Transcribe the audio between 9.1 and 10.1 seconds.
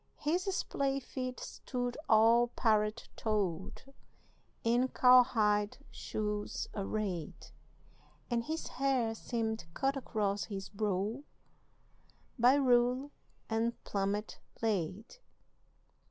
seemed cut